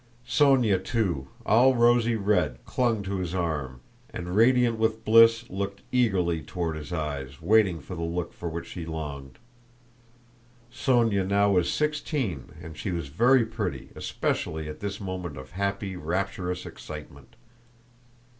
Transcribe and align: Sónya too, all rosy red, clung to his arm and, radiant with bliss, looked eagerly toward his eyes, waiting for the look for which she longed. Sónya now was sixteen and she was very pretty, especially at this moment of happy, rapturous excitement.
Sónya 0.27 0.83
too, 0.83 1.27
all 1.45 1.75
rosy 1.75 2.15
red, 2.15 2.57
clung 2.65 3.03
to 3.03 3.17
his 3.17 3.35
arm 3.35 3.81
and, 4.09 4.35
radiant 4.35 4.79
with 4.79 5.05
bliss, 5.05 5.47
looked 5.47 5.83
eagerly 5.91 6.41
toward 6.41 6.75
his 6.75 6.91
eyes, 6.91 7.39
waiting 7.39 7.79
for 7.79 7.93
the 7.95 8.01
look 8.01 8.33
for 8.33 8.49
which 8.49 8.65
she 8.65 8.83
longed. 8.83 9.37
Sónya 10.73 11.27
now 11.27 11.51
was 11.51 11.71
sixteen 11.71 12.49
and 12.63 12.75
she 12.79 12.89
was 12.89 13.09
very 13.09 13.45
pretty, 13.45 13.89
especially 13.93 14.67
at 14.67 14.79
this 14.79 14.99
moment 14.99 15.37
of 15.37 15.51
happy, 15.51 15.95
rapturous 15.95 16.65
excitement. 16.65 17.35